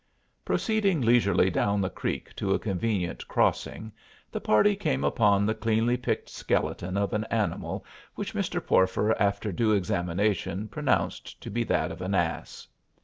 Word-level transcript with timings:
Proceeding 0.43 1.01
leisurely 1.01 1.51
down 1.51 1.79
the 1.79 1.87
creek 1.91 2.35
to 2.37 2.55
a 2.55 2.57
convenient 2.57 3.27
crossing, 3.27 3.91
the 4.31 4.41
party 4.41 4.75
came 4.75 5.03
upon 5.03 5.45
the 5.45 5.53
cleanly 5.53 5.95
picked 5.95 6.27
skeleton 6.27 6.97
of 6.97 7.13
an 7.13 7.23
animal 7.25 7.85
which 8.15 8.33
Mr. 8.33 8.59
Porfer 8.65 9.15
after 9.19 9.51
due 9.51 9.73
examination 9.73 10.67
pronounced 10.67 11.39
to 11.39 11.51
be 11.51 11.63
that 11.65 11.91
of 11.91 12.01
an 12.01 12.15
ass. 12.15 12.65